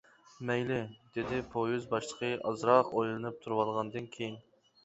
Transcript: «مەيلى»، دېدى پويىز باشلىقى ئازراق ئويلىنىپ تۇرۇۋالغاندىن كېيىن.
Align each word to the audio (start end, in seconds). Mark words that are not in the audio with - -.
«مەيلى»، 0.49 0.77
دېدى 1.17 1.41
پويىز 1.51 1.85
باشلىقى 1.93 2.31
ئازراق 2.53 2.91
ئويلىنىپ 2.95 3.39
تۇرۇۋالغاندىن 3.45 4.13
كېيىن. 4.17 4.43